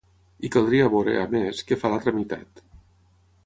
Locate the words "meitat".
2.19-2.67